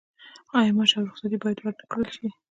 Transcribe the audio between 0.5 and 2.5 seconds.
آیا معاش او رخصتي باید ورنکړل شي؟